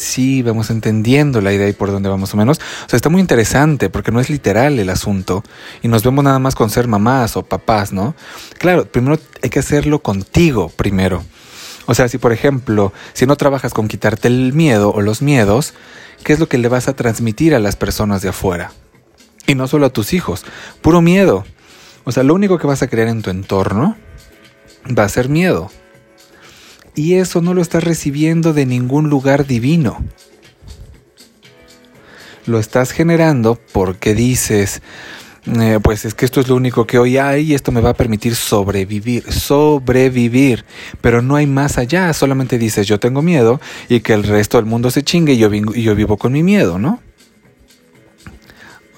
Sí 0.00 0.42
vamos 0.42 0.70
entendiendo 0.70 1.40
la 1.40 1.52
idea 1.52 1.68
y 1.68 1.72
por 1.72 1.90
dónde 1.90 2.08
vamos 2.08 2.32
o 2.34 2.36
menos. 2.36 2.58
O 2.58 2.88
sea, 2.88 2.96
está 2.96 3.08
muy 3.08 3.20
interesante 3.20 3.90
porque 3.90 4.10
no 4.10 4.20
es 4.20 4.30
literal 4.30 4.78
el 4.78 4.90
asunto 4.90 5.44
y 5.82 5.88
nos 5.88 6.02
vemos 6.02 6.24
nada 6.24 6.38
más 6.38 6.54
con 6.54 6.70
ser 6.70 6.88
mamás 6.88 7.36
o 7.36 7.44
papás, 7.44 7.92
¿no? 7.92 8.14
Claro, 8.58 8.86
primero 8.86 9.18
hay 9.42 9.50
que 9.50 9.58
hacerlo 9.58 10.00
contigo 10.00 10.70
primero. 10.70 11.22
O 11.86 11.94
sea, 11.94 12.08
si 12.08 12.18
por 12.18 12.32
ejemplo, 12.32 12.92
si 13.12 13.26
no 13.26 13.36
trabajas 13.36 13.74
con 13.74 13.88
quitarte 13.88 14.28
el 14.28 14.52
miedo 14.52 14.92
o 14.92 15.00
los 15.00 15.22
miedos, 15.22 15.74
¿qué 16.24 16.32
es 16.32 16.40
lo 16.40 16.48
que 16.48 16.58
le 16.58 16.68
vas 16.68 16.88
a 16.88 16.94
transmitir 16.94 17.54
a 17.54 17.60
las 17.60 17.76
personas 17.76 18.22
de 18.22 18.30
afuera? 18.30 18.72
Y 19.46 19.54
no 19.54 19.66
solo 19.68 19.86
a 19.86 19.90
tus 19.90 20.12
hijos, 20.12 20.44
puro 20.82 21.00
miedo. 21.00 21.44
O 22.04 22.12
sea, 22.12 22.22
lo 22.22 22.34
único 22.34 22.58
que 22.58 22.66
vas 22.66 22.82
a 22.82 22.88
crear 22.88 23.08
en 23.08 23.22
tu 23.22 23.30
entorno 23.30 23.96
va 24.96 25.04
a 25.04 25.08
ser 25.08 25.28
miedo 25.28 25.70
y 26.94 27.14
eso 27.14 27.40
no 27.40 27.54
lo 27.54 27.62
estás 27.62 27.84
recibiendo 27.84 28.52
de 28.52 28.66
ningún 28.66 29.10
lugar 29.10 29.46
divino. 29.46 30.04
Lo 32.46 32.58
estás 32.58 32.90
generando 32.92 33.58
porque 33.72 34.14
dices, 34.14 34.82
eh, 35.46 35.78
pues 35.82 36.04
es 36.04 36.14
que 36.14 36.24
esto 36.24 36.40
es 36.40 36.48
lo 36.48 36.56
único 36.56 36.86
que 36.86 36.98
hoy 36.98 37.16
hay 37.16 37.52
y 37.52 37.54
esto 37.54 37.72
me 37.72 37.80
va 37.80 37.90
a 37.90 37.94
permitir 37.94 38.34
sobrevivir, 38.34 39.32
sobrevivir, 39.32 40.64
pero 41.00 41.22
no 41.22 41.36
hay 41.36 41.46
más 41.46 41.78
allá, 41.78 42.12
solamente 42.12 42.58
dices 42.58 42.86
yo 42.86 43.00
tengo 43.00 43.22
miedo 43.22 43.60
y 43.88 44.00
que 44.00 44.12
el 44.12 44.24
resto 44.24 44.58
del 44.58 44.66
mundo 44.66 44.90
se 44.90 45.02
chingue 45.02 45.36
yo, 45.36 45.52
y 45.52 45.82
yo 45.82 45.94
vivo 45.94 46.18
con 46.18 46.32
mi 46.32 46.42
miedo, 46.42 46.78
¿no? 46.78 47.00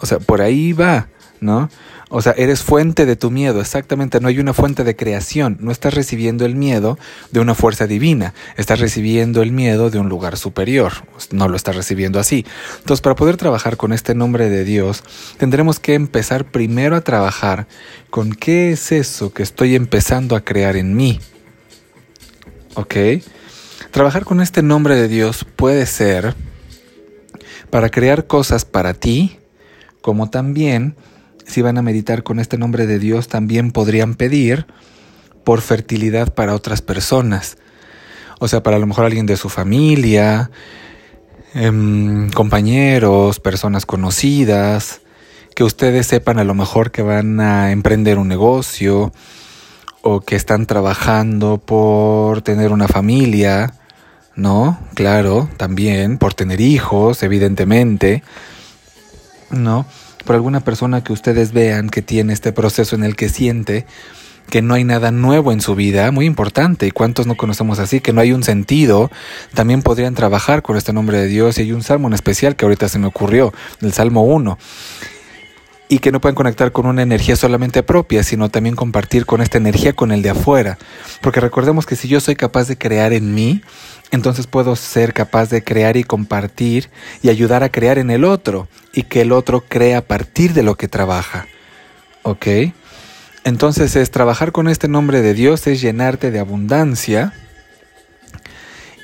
O 0.01 0.07
sea, 0.07 0.19
por 0.19 0.43
ahí 0.43 0.73
va, 0.73 1.09
¿no? 1.41 1.71
O 2.15 2.21
sea, 2.21 2.35
eres 2.37 2.63
fuente 2.63 3.07
de 3.07 3.17
tu 3.17 3.31
miedo, 3.31 3.63
exactamente, 3.63 4.21
no 4.21 4.29
hay 4.29 4.39
una 4.39 4.53
fuente 4.53 4.85
de 4.85 4.95
creación, 4.95 5.57
no 5.61 5.73
estás 5.73 5.95
recibiendo 5.95 6.45
el 6.45 6.55
miedo 6.57 6.99
de 7.31 7.41
una 7.41 7.55
fuerza 7.55 7.87
divina, 7.87 8.35
estás 8.59 8.81
recibiendo 8.81 9.41
el 9.41 9.51
miedo 9.51 9.89
de 9.89 9.99
un 9.99 10.11
lugar 10.11 10.37
superior, 10.37 10.93
no 11.31 11.49
lo 11.49 11.57
estás 11.57 11.75
recibiendo 11.75 12.21
así. 12.21 12.45
Entonces, 12.81 13.01
para 13.01 13.17
poder 13.17 13.39
trabajar 13.39 13.79
con 13.79 13.95
este 13.95 14.15
nombre 14.15 14.51
de 14.51 14.63
Dios, 14.63 15.03
tendremos 15.39 15.81
que 15.81 15.95
empezar 15.95 16.45
primero 16.45 16.97
a 16.97 17.01
trabajar 17.01 17.67
con 18.11 18.35
qué 18.35 18.73
es 18.73 18.93
eso 18.93 19.33
que 19.33 19.43
estoy 19.43 19.75
empezando 19.75 20.37
a 20.37 20.43
crear 20.45 20.77
en 20.77 20.95
mí. 20.95 21.19
¿Ok? 22.75 22.95
Trabajar 23.91 24.27
con 24.27 24.43
este 24.43 24.63
nombre 24.63 24.97
de 24.97 25.09
Dios 25.09 25.47
puede 25.57 25.87
ser 25.87 26.35
para 27.71 27.89
crear 27.89 28.27
cosas 28.27 28.67
para 28.67 28.93
ti, 28.93 29.39
como 30.03 30.29
también 30.29 30.95
si 31.47 31.63
van 31.63 31.79
a 31.79 31.83
meditar 31.83 32.23
con 32.23 32.39
este 32.39 32.59
nombre 32.59 32.87
de 32.87 32.99
Dios, 32.99 33.29
también 33.29 33.73
podrían 33.73 34.15
pedir 34.15 34.67
por 35.45 35.61
fertilidad 35.61 36.33
para 36.35 36.55
otras 36.55 36.83
personas. 36.83 37.57
O 38.39 38.49
sea, 38.49 38.63
para 38.63 38.77
a 38.77 38.81
lo 38.81 38.87
mejor 38.87 39.05
alguien 39.05 39.27
de 39.27 39.37
su 39.37 39.49
familia, 39.49 40.51
em, 41.55 42.31
compañeros, 42.31 43.41
personas 43.41 43.87
conocidas, 43.87 45.01
que 45.55 45.65
ustedes 45.65 46.07
sepan 46.07 46.39
a 46.39 46.45
lo 46.45 46.55
mejor 46.55 46.91
que 46.91 47.03
van 47.03 47.41
a 47.41 47.73
emprender 47.73 48.19
un 48.19 48.29
negocio 48.29 49.13
o 50.03 50.21
que 50.21 50.35
están 50.35 50.67
trabajando 50.67 51.59
por 51.59 52.43
tener 52.43 52.73
una 52.73 52.89
familia, 52.89 53.75
¿no? 54.35 54.79
Claro, 54.95 55.49
también, 55.57 56.19
por 56.19 56.35
tener 56.35 56.61
hijos, 56.61 57.23
evidentemente, 57.23 58.23
¿no? 59.51 59.87
Por 60.23 60.37
alguna 60.37 60.61
persona 60.61 61.05
que 61.05 61.13
ustedes 61.13 61.53
vean 61.53 61.91
que 61.91 62.03
tiene 62.03 62.33
este 62.33 62.53
proceso 62.53 62.97
en 62.97 63.05
el 63.05 63.17
que 63.17 63.29
siente 63.29 63.87
que 64.51 64.61
no 64.63 64.75
hay 64.75 64.85
nada 64.85 65.11
nuevo 65.11 65.53
en 65.53 65.61
su 65.61 65.75
vida, 65.75 66.11
muy 66.11 66.27
importante, 66.27 66.87
y 66.87 66.91
cuántos 66.91 67.27
no 67.27 67.37
conocemos 67.37 67.79
así, 67.79 68.01
que 68.01 68.13
no 68.13 68.21
hay 68.21 68.33
un 68.33 68.43
sentido, 68.43 69.11
también 69.55 69.83
podrían 69.83 70.15
trabajar 70.15 70.63
con 70.63 70.77
este 70.77 70.93
nombre 70.93 71.19
de 71.19 71.27
Dios, 71.27 71.59
y 71.59 71.63
hay 71.63 71.73
un 71.73 71.83
salmo 71.83 72.09
en 72.09 72.15
especial 72.15 72.57
que 72.57 72.65
ahorita 72.65 72.89
se 72.89 72.99
me 72.99 73.07
ocurrió, 73.07 73.53
el 73.81 73.93
Salmo 73.93 74.25
1. 74.25 74.59
y 75.89 75.99
que 75.99 76.11
no 76.11 76.23
pueden 76.23 76.35
conectar 76.35 76.73
con 76.73 76.87
una 76.87 77.03
energía 77.03 77.37
solamente 77.37 77.83
propia, 77.83 78.23
sino 78.23 78.49
también 78.49 78.77
compartir 78.77 79.27
con 79.27 79.43
esta 79.43 79.59
energía 79.59 79.93
con 79.93 80.11
el 80.11 80.23
de 80.23 80.31
afuera. 80.31 80.79
Porque 81.21 81.39
recordemos 81.41 81.85
que 81.85 81.97
si 81.97 82.09
yo 82.09 82.19
soy 82.19 82.35
capaz 82.35 82.67
de 82.67 82.79
crear 82.79 83.13
en 83.13 83.35
mí, 83.35 83.61
entonces 84.13 84.47
puedo 84.47 84.77
ser 84.77 85.15
capaz 85.15 85.49
de 85.49 85.65
crear 85.65 85.97
y 85.97 86.05
compartir 86.05 86.91
y 87.23 87.31
ayudar 87.31 87.63
a 87.63 87.71
crear 87.71 87.99
en 87.99 88.11
el 88.11 88.25
otro 88.25 88.69
y 88.93 89.05
que 89.05 89.23
el 89.23 89.33
otro 89.33 89.65
crea 89.67 89.99
a 89.99 90.03
partir 90.03 90.53
de 90.53 90.63
lo 90.63 90.77
que 90.77 90.87
trabaja. 90.87 91.47
¿Ok? 92.23 92.47
Entonces 93.43 93.97
es 93.97 94.11
trabajar 94.11 94.53
con 94.53 94.69
este 94.69 94.87
nombre 94.87 95.23
de 95.23 95.33
Dios, 95.33 95.67
es 95.67 95.81
llenarte 95.81 96.31
de 96.31 96.41
abundancia 96.41 97.33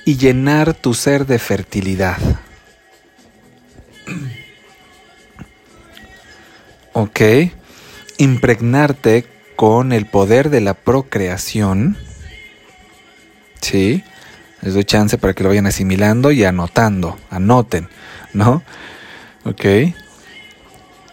y 0.04 0.18
llenar 0.18 0.74
tu 0.74 0.92
ser 0.92 1.24
de 1.24 1.38
fertilidad. 1.38 2.18
¿Ok? 6.92 7.20
Impregnarte 8.18 9.24
con 9.56 9.92
el 9.92 10.04
poder 10.04 10.50
de 10.50 10.60
la 10.60 10.74
procreación. 10.74 11.96
¿Sí? 13.62 14.04
Les 14.62 14.74
doy 14.74 14.84
chance 14.84 15.18
para 15.18 15.34
que 15.34 15.42
lo 15.42 15.50
vayan 15.50 15.66
asimilando 15.66 16.32
y 16.32 16.44
anotando. 16.44 17.16
Anoten, 17.30 17.88
¿no? 18.32 18.62
¿Ok? 19.44 19.64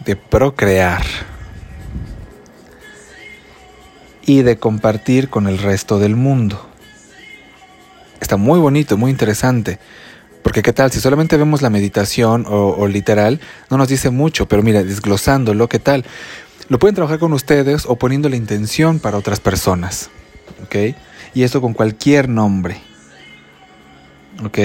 De 0.04 0.16
procrear. 0.16 1.04
Y 4.22 4.42
de 4.42 4.58
compartir 4.58 5.28
con 5.28 5.46
el 5.46 5.58
resto 5.58 5.98
del 5.98 6.16
mundo. 6.16 6.68
Está 8.20 8.36
muy 8.36 8.58
bonito, 8.58 8.96
muy 8.96 9.10
interesante. 9.10 9.78
Porque 10.42 10.62
qué 10.62 10.72
tal, 10.72 10.90
si 10.90 11.00
solamente 11.00 11.36
vemos 11.36 11.62
la 11.62 11.70
meditación 11.70 12.44
o, 12.48 12.86
literal, 12.88 13.40
no 13.70 13.78
nos 13.78 13.88
dice 13.88 14.10
mucho, 14.10 14.46
pero 14.46 14.62
mira, 14.62 14.82
desglosándolo, 14.82 15.68
qué 15.68 15.78
tal. 15.78 16.04
Lo 16.68 16.78
pueden 16.78 16.94
trabajar 16.94 17.20
con 17.20 17.32
ustedes 17.32 17.84
o 17.86 17.96
poniendo 17.96 18.28
la 18.28 18.36
intención 18.36 18.98
para 18.98 19.18
otras 19.18 19.38
personas. 19.38 20.10
¿Ok? 20.64 20.96
Y 21.34 21.42
esto 21.42 21.60
con 21.60 21.72
cualquier 21.72 22.28
nombre. 22.28 22.80
¿Ok? 24.44 24.58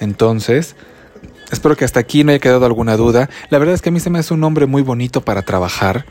Entonces, 0.00 0.76
espero 1.50 1.76
que 1.76 1.84
hasta 1.84 2.00
aquí 2.00 2.24
no 2.24 2.30
haya 2.30 2.40
quedado 2.40 2.66
alguna 2.66 2.96
duda. 2.96 3.28
La 3.50 3.58
verdad 3.58 3.74
es 3.74 3.82
que 3.82 3.90
a 3.90 3.92
mí 3.92 4.00
se 4.00 4.10
me 4.10 4.18
hace 4.18 4.34
un 4.34 4.40
nombre 4.40 4.66
muy 4.66 4.82
bonito 4.82 5.20
para 5.20 5.42
trabajar, 5.42 6.06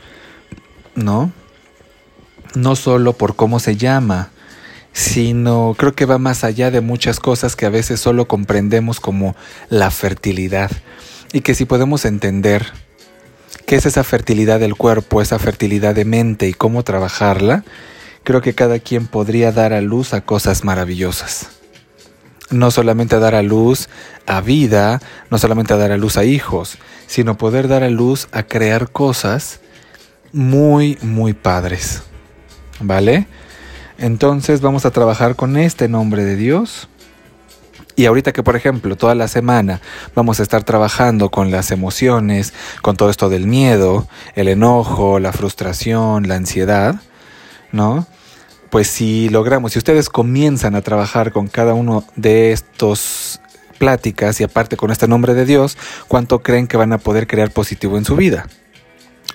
¿no? 0.94 1.32
No 2.54 2.76
solo 2.76 3.12
por 3.12 3.36
cómo 3.36 3.60
se 3.60 3.76
llama, 3.76 4.30
sino 4.92 5.74
creo 5.78 5.94
que 5.94 6.06
va 6.06 6.18
más 6.18 6.44
allá 6.44 6.70
de 6.70 6.80
muchas 6.80 7.20
cosas 7.20 7.56
que 7.56 7.66
a 7.66 7.70
veces 7.70 8.00
solo 8.00 8.26
comprendemos 8.26 9.00
como 9.00 9.36
la 9.68 9.90
fertilidad 9.90 10.70
y 11.32 11.42
que 11.42 11.54
si 11.54 11.64
podemos 11.64 12.04
entender 12.04 12.66
qué 13.66 13.76
es 13.76 13.86
esa 13.86 14.02
fertilidad 14.02 14.58
del 14.58 14.74
cuerpo, 14.74 15.22
esa 15.22 15.38
fertilidad 15.38 15.94
de 15.94 16.04
mente 16.04 16.48
y 16.48 16.54
cómo 16.54 16.82
trabajarla, 16.82 17.64
creo 18.24 18.40
que 18.40 18.54
cada 18.54 18.80
quien 18.80 19.06
podría 19.06 19.52
dar 19.52 19.72
a 19.72 19.80
luz 19.80 20.12
a 20.12 20.22
cosas 20.22 20.64
maravillosas. 20.64 21.59
No 22.50 22.70
solamente 22.70 23.18
dar 23.18 23.34
a 23.34 23.42
luz 23.42 23.88
a 24.26 24.40
vida, 24.40 25.00
no 25.30 25.38
solamente 25.38 25.76
dar 25.76 25.92
a 25.92 25.96
luz 25.96 26.16
a 26.16 26.24
hijos, 26.24 26.78
sino 27.06 27.38
poder 27.38 27.68
dar 27.68 27.82
a 27.82 27.90
luz 27.90 28.28
a 28.32 28.42
crear 28.42 28.90
cosas 28.90 29.60
muy, 30.32 30.98
muy 31.02 31.32
padres. 31.32 32.02
¿Vale? 32.80 33.26
Entonces 33.98 34.62
vamos 34.62 34.86
a 34.86 34.90
trabajar 34.90 35.36
con 35.36 35.56
este 35.56 35.86
nombre 35.88 36.24
de 36.24 36.36
Dios. 36.36 36.88
Y 37.96 38.06
ahorita 38.06 38.32
que, 38.32 38.42
por 38.42 38.56
ejemplo, 38.56 38.96
toda 38.96 39.14
la 39.14 39.28
semana 39.28 39.82
vamos 40.14 40.40
a 40.40 40.42
estar 40.42 40.64
trabajando 40.64 41.30
con 41.30 41.50
las 41.50 41.70
emociones, 41.70 42.54
con 42.80 42.96
todo 42.96 43.10
esto 43.10 43.28
del 43.28 43.46
miedo, 43.46 44.08
el 44.34 44.48
enojo, 44.48 45.18
la 45.18 45.32
frustración, 45.32 46.26
la 46.26 46.36
ansiedad, 46.36 46.94
¿no? 47.72 48.06
Pues 48.70 48.86
si 48.88 49.28
logramos, 49.28 49.72
si 49.72 49.78
ustedes 49.78 50.08
comienzan 50.08 50.74
a 50.74 50.82
trabajar 50.82 51.32
con 51.32 51.48
cada 51.48 51.74
uno 51.74 52.04
de 52.16 52.52
estos 52.52 53.40
pláticas 53.78 54.40
y 54.40 54.44
aparte 54.44 54.76
con 54.76 54.90
este 54.90 55.08
nombre 55.08 55.34
de 55.34 55.44
Dios, 55.44 55.76
¿cuánto 56.06 56.40
creen 56.42 56.68
que 56.68 56.76
van 56.76 56.92
a 56.92 56.98
poder 56.98 57.26
crear 57.26 57.50
positivo 57.50 57.98
en 57.98 58.04
su 58.04 58.14
vida? 58.14 58.46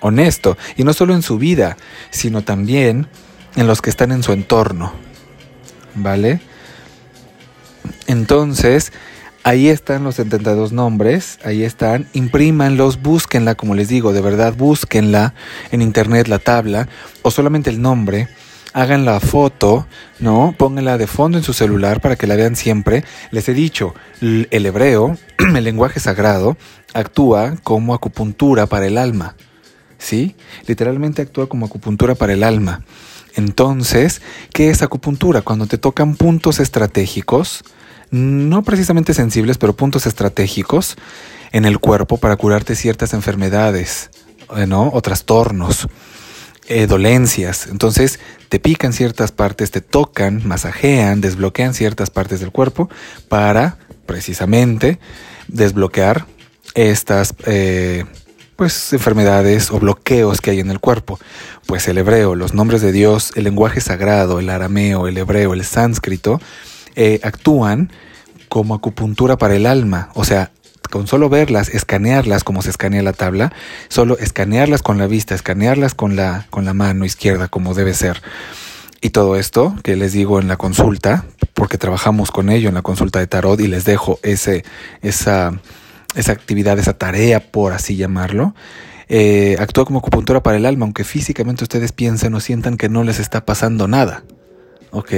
Honesto, 0.02 0.58
y 0.78 0.84
no 0.84 0.93
solo 0.93 1.13
en 1.13 1.21
su 1.21 1.38
vida, 1.38 1.78
sino 2.12 2.43
también 2.43 3.08
en 3.56 3.67
los 3.67 3.82
que 3.82 3.89
están 3.89 4.12
en 4.12 4.24
su 4.24 4.32
entorno. 4.32 4.93
¿Vale? 5.95 6.39
Entonces, 8.08 8.93
ahí 9.43 9.67
están 9.67 10.04
los 10.04 10.15
72 10.15 10.71
nombres, 10.71 11.39
ahí 11.43 11.63
están, 11.63 12.08
imprímanlos, 12.13 13.02
búsquenla, 13.02 13.56
como 13.56 13.76
les 13.76 13.88
digo, 13.88 14.13
de 14.13 14.21
verdad, 14.21 14.54
búsquenla 14.56 15.34
en 15.71 15.82
internet, 15.82 16.28
la 16.28 16.39
tabla, 16.39 16.88
o 17.21 17.32
solamente 17.32 17.69
el 17.69 17.82
nombre, 17.82 18.28
hagan 18.75 19.05
la 19.05 19.21
foto, 19.21 19.88
¿no? 20.19 20.53
Pónganla 20.57 20.97
de 20.97 21.07
fondo 21.07 21.38
en 21.38 21.45
su 21.45 21.53
celular 21.53 22.01
para 22.01 22.17
que 22.17 22.27
la 22.27 22.35
vean 22.35 22.57
siempre. 22.57 23.05
Les 23.31 23.47
he 23.47 23.53
dicho, 23.53 23.95
el 24.19 24.65
hebreo, 24.65 25.17
el 25.55 25.63
lenguaje 25.63 26.01
sagrado, 26.01 26.57
actúa 26.93 27.55
como 27.63 27.93
acupuntura 27.93 28.67
para 28.67 28.85
el 28.85 28.97
alma, 28.97 29.38
¿sí? 29.97 30.35
Literalmente 30.67 31.21
actúa 31.21 31.47
como 31.47 31.65
acupuntura 31.65 32.15
para 32.15 32.33
el 32.33 32.43
alma. 32.43 32.83
Entonces, 33.35 34.21
¿qué 34.51 34.69
es 34.69 34.81
acupuntura? 34.81 35.41
Cuando 35.41 35.67
te 35.67 35.77
tocan 35.77 36.17
puntos 36.17 36.59
estratégicos, 36.59 37.63
no 38.11 38.61
precisamente 38.63 39.13
sensibles, 39.13 39.57
pero 39.57 39.73
puntos 39.73 40.05
estratégicos 40.05 40.97
en 41.53 41.63
el 41.63 41.79
cuerpo 41.79 42.17
para 42.17 42.35
curarte 42.35 42.75
ciertas 42.75 43.13
enfermedades, 43.13 44.09
¿no? 44.67 44.89
O 44.91 45.01
trastornos, 45.01 45.88
eh, 46.67 46.88
dolencias. 46.88 47.67
Entonces, 47.67 48.19
te 48.49 48.60
pican 48.60 48.93
ciertas 48.93 49.32
partes, 49.32 49.71
te 49.71 49.82
tocan, 49.82 50.41
masajean, 50.45 51.21
desbloquean 51.21 51.73
ciertas 51.73 52.10
partes 52.10 52.39
del 52.39 52.51
cuerpo 52.51 52.89
para, 53.30 53.78
precisamente, 54.06 54.99
desbloquear 55.47 56.25
estas... 56.73 57.34
Eh, 57.45 58.06
pues 58.56 58.93
enfermedades 58.93 59.69
o 59.71 59.80
bloqueos 59.80 60.39
que 60.41 60.51
hay 60.51 60.60
en 60.60 60.71
el 60.71 60.80
cuerpo. 60.80 61.19
Pues 61.65 61.88
el 61.88 61.97
hebreo, 61.97 62.36
los 62.36 62.54
nombres 62.54 62.82
de 62.82 62.91
Dios, 62.91 63.32
el 63.36 63.43
lenguaje 63.43 63.82
sagrado, 63.82 64.39
el 64.39 64.49
arameo, 64.49 65.08
el 65.08 65.17
hebreo, 65.17 65.54
el 65.54 65.65
sánscrito, 65.65 66.39
eh, 66.95 67.19
actúan 67.23 67.91
como 68.47 68.75
acupuntura 68.75 69.38
para 69.38 69.56
el 69.56 69.65
alma. 69.65 70.10
O 70.13 70.23
sea, 70.23 70.51
con 70.88 71.08
solo 71.08 71.30
verlas, 71.30 71.69
escanearlas 71.69 72.43
como 72.43 72.62
se 72.62 72.69
escanea 72.69 73.04
la 73.04 73.13
tabla, 73.13 73.54
solo 73.88 74.17
escanearlas 74.17 74.82
con 74.82 74.98
la 74.98 75.08
vista, 75.08 75.36
escanearlas 75.36 75.93
con 75.93 76.15
la, 76.15 76.48
con 76.50 76.65
la 76.65 76.74
mano 76.74 77.06
izquierda 77.06 77.48
como 77.48 77.74
debe 77.74 77.93
ser. 77.93 78.21
Y 79.02 79.12
todo 79.12 79.36
esto 79.36 79.76
que 79.84 79.95
les 79.95 80.13
digo 80.13 80.39
en 80.39 80.48
la 80.48 80.58
consulta, 80.58 81.26
porque 81.54 81.78
trabajamos 81.78 82.32
con 82.32 82.50
ello 82.50 82.69
en 82.69 82.76
la 82.76 82.82
consulta 82.82 83.19
de 83.19 83.28
tarot 83.28 83.60
y 83.60 83.67
les 83.67 83.86
dejo 83.86 84.19
ese, 84.24 84.63
esa 85.02 85.60
esa 86.15 86.32
actividad, 86.32 86.80
esa 86.80 86.98
tarea, 86.98 87.39
por 87.52 87.74
así 87.74 87.95
llamarlo, 87.95 88.56
eh, 89.08 89.58
actúa 89.60 89.86
como 89.86 90.00
acupuntura 90.00 90.41
para 90.41 90.58
el 90.58 90.65
alma, 90.65 90.86
aunque 90.86 91.04
físicamente 91.04 91.63
ustedes 91.63 91.91
piensen 91.91 92.34
o 92.34 92.39
sientan 92.39 92.78
que 92.78 92.89
no 92.89 93.04
les 93.04 93.19
está 93.19 93.45
pasando 93.45 93.88
nada. 93.88 94.24
¿Ok? 94.91 95.12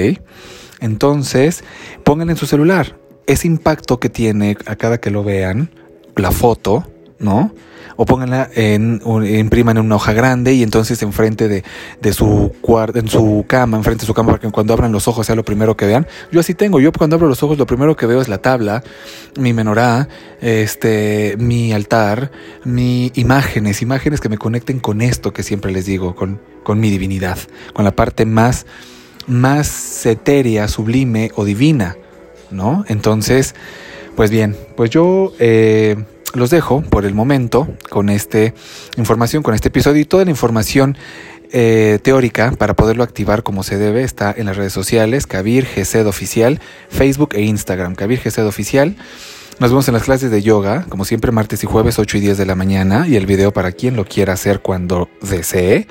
Entonces, 0.80 1.64
pongan 2.04 2.30
en 2.30 2.36
su 2.38 2.48
celular 2.48 2.98
ese 3.28 3.48
impacto 3.48 4.00
que 4.00 4.10
tiene 4.10 4.58
a 4.66 4.76
cada 4.76 5.00
que 5.00 5.12
lo 5.12 5.24
vean, 5.24 5.70
la 6.16 6.32
foto, 6.32 6.86
¿no? 7.20 7.52
o 7.98 8.06
pónganla 8.06 8.50
en, 8.54 9.02
impriman 9.26 9.78
en 9.78 9.86
una 9.86 9.96
hoja 9.96 10.14
grande 10.14 10.54
y 10.54 10.64
entonces 10.64 11.02
enfrente 11.02 11.48
de, 11.48 11.64
de 12.00 12.14
su 12.14 12.54
cuarto, 12.62 13.00
en 13.00 13.10
su 13.10 13.44
cama, 13.48 13.76
enfrente 13.76 14.02
de 14.02 14.08
su 14.08 14.14
cama, 14.14 14.30
para 14.30 14.40
que 14.40 14.52
cuando 14.52 14.74
abran 14.74 14.92
los 14.92 15.08
ojos 15.08 15.26
sea 15.26 15.36
lo 15.36 15.44
primero 15.44 15.76
que 15.76 15.88
vean. 15.88 16.08
Yo 16.32 16.40
así 16.40 16.54
tengo, 16.54 16.80
yo 16.80 16.92
cuando 16.92 17.16
abro 17.16 17.28
los 17.28 17.42
ojos 17.44 17.58
lo 17.58 17.66
primero 17.66 17.96
que 17.96 18.06
veo 18.06 18.22
es 18.22 18.30
la 18.30 18.38
tabla, 18.38 18.84
mi 19.38 19.52
menorá, 19.52 20.08
este, 20.42 21.36
mi 21.40 21.74
altar, 21.74 22.32
mi 22.64 23.12
imágenes, 23.16 23.82
imágenes 23.82 24.22
que 24.22 24.30
me 24.30 24.38
conecten 24.38 24.80
con 24.80 25.02
esto 25.02 25.34
que 25.34 25.42
siempre 25.42 25.72
les 25.72 25.86
digo, 25.86 26.16
con, 26.16 26.40
con 26.64 26.80
mi 26.80 26.92
divinidad, 26.92 27.40
con 27.74 27.84
la 27.84 27.96
parte 27.96 28.26
más, 28.26 28.68
más 29.26 30.06
etérea, 30.06 30.68
sublime 30.68 31.32
o 31.36 31.46
divina, 31.46 31.98
¿no? 32.52 32.86
Entonces, 32.88 33.56
pues 34.16 34.32
bien, 34.32 34.56
pues 34.76 34.90
yo 34.90 35.34
eh, 35.40 35.96
los 36.34 36.50
dejo 36.50 36.82
por 36.82 37.06
el 37.06 37.14
momento 37.14 37.68
con 37.90 38.10
esta 38.10 38.54
información, 38.98 39.44
con 39.44 39.54
este 39.54 39.70
episodio 39.70 40.02
y 40.02 40.06
toda 40.06 40.26
la 40.26 40.32
información 40.32 40.98
eh, 41.54 42.00
teórica 42.02 42.52
para 42.52 42.76
poderlo 42.76 43.04
activar 43.04 43.42
como 43.42 43.64
se 43.64 43.78
debe 43.78 44.04
está 44.04 44.34
en 44.36 44.48
las 44.48 44.58
redes 44.58 44.74
sociales, 44.74 45.28
Kabir 45.28 45.66
GZ 45.66 46.06
Oficial, 46.06 46.60
Facebook 46.90 47.30
e 47.36 47.42
Instagram, 47.44 47.96
Kabir 47.96 48.20
GZ 48.24 48.40
Oficial. 48.40 48.96
Nos 49.60 49.72
vemos 49.72 49.88
en 49.88 49.94
las 49.94 50.04
clases 50.04 50.30
de 50.30 50.44
yoga, 50.44 50.86
como 50.90 51.06
siempre 51.06 51.32
martes 51.32 51.64
y 51.64 51.68
jueves 51.68 51.98
8 51.98 52.18
y 52.18 52.20
10 52.20 52.38
de 52.38 52.46
la 52.46 52.56
mañana 52.56 53.08
y 53.08 53.16
el 53.16 53.26
video 53.26 53.54
para 53.54 53.72
quien 53.72 53.96
lo 53.96 54.06
quiera 54.06 54.34
hacer 54.34 54.60
cuando 54.60 55.10
desee. 55.22 55.88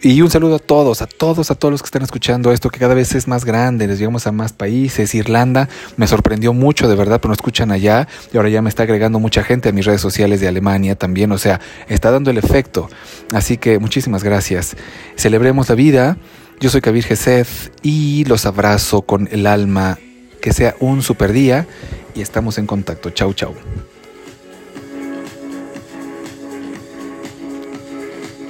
Y 0.00 0.22
un 0.22 0.30
saludo 0.30 0.56
a 0.56 0.58
todos, 0.60 1.02
a 1.02 1.08
todos, 1.08 1.50
a 1.50 1.56
todos 1.56 1.72
los 1.72 1.82
que 1.82 1.86
están 1.86 2.02
escuchando 2.02 2.52
esto, 2.52 2.70
que 2.70 2.78
cada 2.78 2.94
vez 2.94 3.16
es 3.16 3.26
más 3.26 3.44
grande, 3.44 3.88
les 3.88 3.98
llegamos 3.98 4.28
a 4.28 4.32
más 4.32 4.52
países. 4.52 5.12
Irlanda 5.14 5.68
me 5.96 6.06
sorprendió 6.06 6.52
mucho, 6.52 6.88
de 6.88 6.94
verdad, 6.94 7.20
pero 7.20 7.30
no 7.30 7.34
escuchan 7.34 7.72
allá. 7.72 8.06
Y 8.32 8.36
ahora 8.36 8.48
ya 8.48 8.62
me 8.62 8.68
está 8.68 8.84
agregando 8.84 9.18
mucha 9.18 9.42
gente 9.42 9.70
a 9.70 9.72
mis 9.72 9.86
redes 9.86 10.00
sociales 10.00 10.40
de 10.40 10.46
Alemania 10.46 10.94
también. 10.94 11.32
O 11.32 11.38
sea, 11.38 11.60
está 11.88 12.12
dando 12.12 12.30
el 12.30 12.38
efecto. 12.38 12.88
Así 13.32 13.56
que 13.56 13.80
muchísimas 13.80 14.22
gracias. 14.22 14.76
Celebremos 15.16 15.68
la 15.68 15.74
vida. 15.74 16.16
Yo 16.60 16.70
soy 16.70 16.80
Kabir 16.80 17.04
Gesed 17.04 17.48
y 17.82 18.24
los 18.26 18.46
abrazo 18.46 19.02
con 19.02 19.28
el 19.32 19.48
alma. 19.48 19.98
Que 20.40 20.52
sea 20.52 20.76
un 20.78 21.02
super 21.02 21.32
día 21.32 21.66
y 22.14 22.20
estamos 22.20 22.58
en 22.58 22.66
contacto. 22.66 23.10
Chau, 23.10 23.34
chau. 23.34 23.54